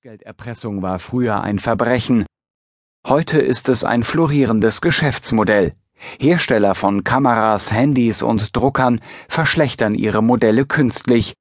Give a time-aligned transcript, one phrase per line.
[0.00, 2.24] Schutzgelderpressung war früher ein Verbrechen.
[3.06, 5.74] Heute ist es ein florierendes Geschäftsmodell.
[6.18, 11.34] Hersteller von Kameras, Handys und Druckern verschlechtern ihre Modelle künstlich,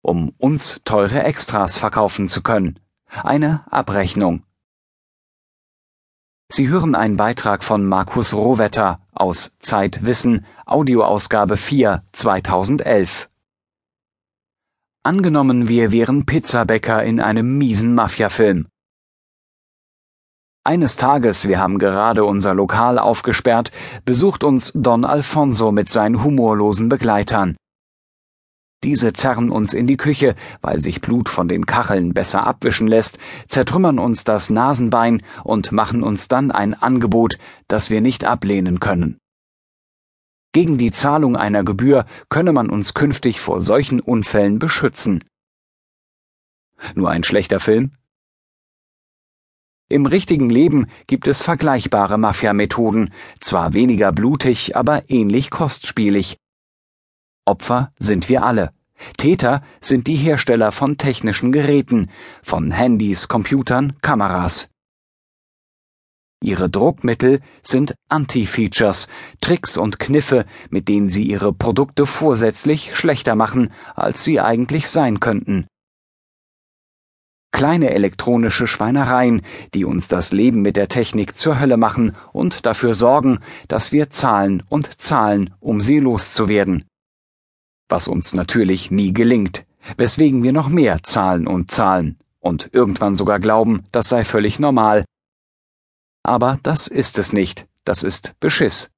[0.00, 2.80] um uns teure Extras verkaufen zu können.
[3.10, 4.44] Eine Abrechnung.
[6.50, 13.28] Sie hören einen Beitrag von Markus Rohwetter aus Zeitwissen, Audioausgabe 4 2011.
[15.06, 18.68] Angenommen, wir wären Pizzabäcker in einem miesen Mafiafilm.
[20.64, 23.70] Eines Tages, wir haben gerade unser Lokal aufgesperrt,
[24.06, 27.54] besucht uns Don Alfonso mit seinen humorlosen Begleitern.
[28.82, 33.18] Diese zerren uns in die Küche, weil sich Blut von den Kacheln besser abwischen lässt,
[33.46, 37.36] zertrümmern uns das Nasenbein und machen uns dann ein Angebot,
[37.68, 39.18] das wir nicht ablehnen können.
[40.54, 45.24] Gegen die Zahlung einer Gebühr könne man uns künftig vor solchen Unfällen beschützen.
[46.94, 47.90] Nur ein schlechter Film?
[49.88, 56.38] Im richtigen Leben gibt es vergleichbare Mafia-Methoden, zwar weniger blutig, aber ähnlich kostspielig.
[57.44, 58.72] Opfer sind wir alle.
[59.16, 62.10] Täter sind die Hersteller von technischen Geräten,
[62.44, 64.70] von Handys, Computern, Kameras.
[66.44, 69.08] Ihre Druckmittel sind Anti-Features,
[69.40, 75.20] Tricks und Kniffe, mit denen sie ihre Produkte vorsätzlich schlechter machen, als sie eigentlich sein
[75.20, 75.66] könnten.
[77.50, 79.40] Kleine elektronische Schweinereien,
[79.72, 83.38] die uns das Leben mit der Technik zur Hölle machen und dafür sorgen,
[83.68, 86.84] dass wir zahlen und zahlen, um sie loszuwerden.
[87.88, 89.64] Was uns natürlich nie gelingt,
[89.96, 95.06] weswegen wir noch mehr zahlen und zahlen und irgendwann sogar glauben, das sei völlig normal,
[96.24, 98.90] aber das ist es nicht, das ist Beschiss.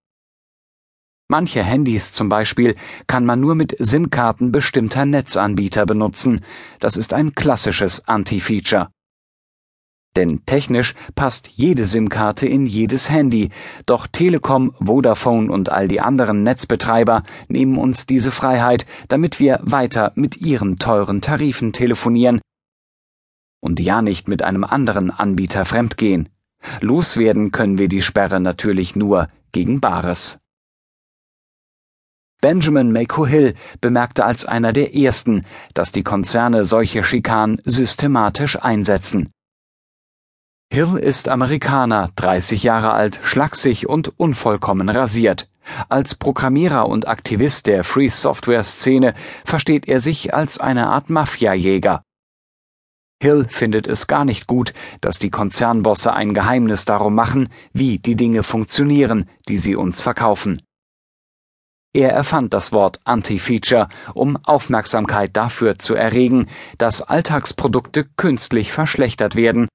[1.28, 2.77] Manche Handys zum Beispiel
[3.08, 6.41] kann man nur mit SIM-Karten bestimmter Netzanbieter benutzen.
[6.78, 8.91] Das ist ein klassisches Anti-Feature.
[10.14, 13.50] Denn technisch passt jede SIM-Karte in jedes Handy,
[13.86, 20.12] doch Telekom, Vodafone und all die anderen Netzbetreiber nehmen uns diese Freiheit, damit wir weiter
[20.14, 22.40] mit ihren teuren Tarifen telefonieren
[23.61, 26.28] und ja nicht mit einem anderen Anbieter fremdgehen.
[26.80, 30.38] Loswerden können wir die Sperre natürlich nur gegen Bares.
[32.40, 35.44] Benjamin Mako-Hill bemerkte als einer der ersten,
[35.74, 39.30] dass die Konzerne solche Schikanen systematisch einsetzen.
[40.72, 45.48] Hill ist Amerikaner, 30 Jahre alt, schlaksig und unvollkommen rasiert.
[45.88, 52.02] Als Programmierer und Aktivist der Free Software Szene versteht er sich als eine Art Mafiajäger.
[53.22, 58.14] Hill findet es gar nicht gut, dass die Konzernbosse ein Geheimnis darum machen, wie die
[58.14, 60.62] Dinge funktionieren, die sie uns verkaufen.
[61.94, 66.46] Er erfand das Wort Anti-Feature, um Aufmerksamkeit dafür zu erregen,
[66.77, 69.68] dass Alltagsprodukte künstlich verschlechtert werden,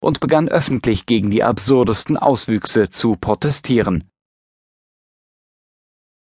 [0.00, 4.10] und begann öffentlich gegen die absurdesten Auswüchse zu protestieren.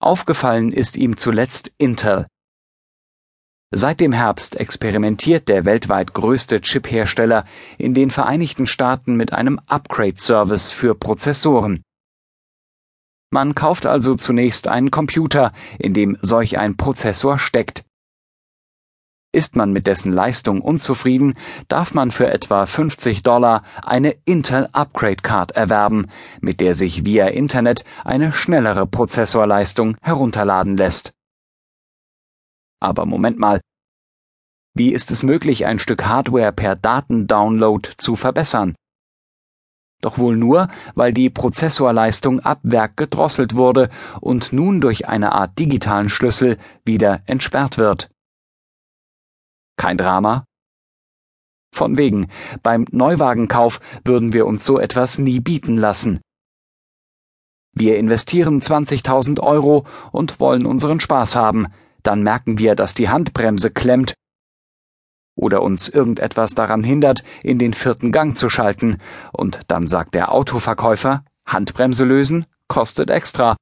[0.01, 2.27] Aufgefallen ist ihm zuletzt Intel,
[3.73, 7.45] Seit dem Herbst experimentiert der weltweit größte Chip-Hersteller
[7.79, 11.83] in den Vereinigten Staaten mit einem Upgrade-Service für Prozessoren.
[13.33, 17.85] Man kauft also zunächst einen Computer, in dem solch ein Prozessor steckt.
[19.33, 21.35] Ist man mit dessen Leistung unzufrieden,
[21.67, 26.07] darf man für etwa 50 Dollar eine Intel Upgrade Card erwerben,
[26.41, 31.17] mit der sich via Internet eine schnellere Prozessorleistung herunterladen lässt.
[32.81, 33.61] Aber Moment mal.
[34.75, 38.75] Wie ist es möglich, ein Stück Hardware per Datendownload zu verbessern?
[40.03, 43.89] Doch wohl nur, weil die Prozessorleistung ab Werk gedrosselt wurde
[44.21, 48.11] und nun durch eine Art digitalen Schlüssel wieder entsperrt wird.
[49.79, 50.45] Kein Drama?
[51.75, 52.29] Von wegen,
[52.63, 56.21] beim Neuwagenkauf würden wir uns so etwas nie bieten lassen.
[57.73, 61.67] Wir investieren 20.000 Euro und wollen unseren Spaß haben,
[62.07, 64.15] dann merken wir, dass die Handbremse klemmt
[65.37, 68.99] oder uns irgendetwas daran hindert, in den vierten Gang zu schalten,
[69.33, 73.57] und dann sagt der Autoverkäufer, Handbremse lösen kostet extra.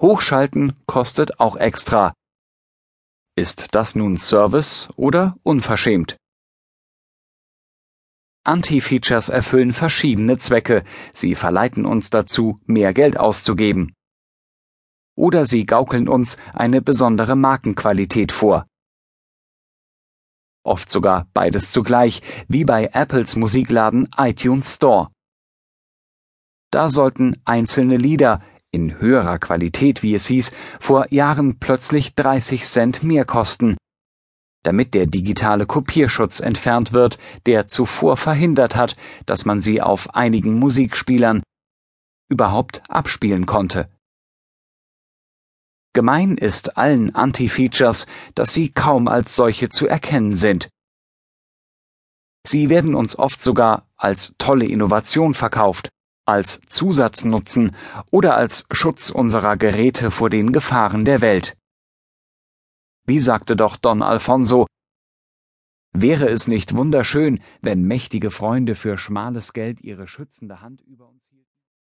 [0.00, 2.14] Hochschalten kostet auch extra.
[3.36, 6.16] Ist das nun Service oder unverschämt?
[8.44, 13.94] Anti-Features erfüllen verschiedene Zwecke, sie verleiten uns dazu, mehr Geld auszugeben
[15.16, 18.66] oder sie gaukeln uns eine besondere Markenqualität vor.
[20.66, 25.10] Oft sogar beides zugleich, wie bei Apples Musikladen iTunes Store.
[26.70, 30.50] Da sollten einzelne Lieder, in höherer Qualität, wie es hieß,
[30.80, 33.76] vor Jahren plötzlich 30 Cent mehr kosten.
[34.64, 38.96] damit der digitale Kopierschutz entfernt wird, der zuvor verhindert hat,
[39.26, 41.42] dass man sie auf einigen Musikspielern
[42.30, 43.93] überhaupt abspielen konnte.
[45.94, 50.68] Gemein ist allen Anti-Features, dass sie kaum als solche zu erkennen sind.
[52.44, 55.88] Sie werden uns oft sogar als tolle Innovation verkauft,
[56.26, 57.76] als Zusatznutzen
[58.10, 61.56] oder als Schutz unserer Geräte vor den Gefahren der Welt.
[63.06, 64.66] Wie sagte doch Don Alfonso,
[65.92, 71.30] wäre es nicht wunderschön, wenn mächtige Freunde für schmales Geld ihre schützende Hand über uns